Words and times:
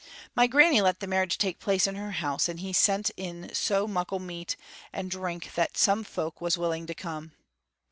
"My 0.33 0.47
granny 0.47 0.81
let 0.81 0.99
the 0.99 1.05
marriage 1.05 1.37
take 1.37 1.59
place 1.59 1.85
in 1.85 1.93
her 1.93 2.09
house, 2.09 2.49
and 2.49 2.59
he 2.61 2.73
sent 2.73 3.11
in 3.17 3.53
so 3.53 3.87
muckle 3.87 4.17
meat 4.17 4.55
and 4.91 5.11
drink 5.11 5.53
that 5.53 5.77
some 5.77 6.03
folk 6.03 6.41
was 6.41 6.57
willing 6.57 6.87
to 6.87 6.95
come. 6.95 7.33